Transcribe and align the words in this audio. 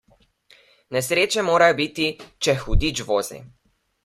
Nesreče 0.95 1.43
morajo 1.51 1.75
biti, 1.81 2.09
če 2.47 2.57
hudič 2.65 3.05
vozi. 3.13 3.41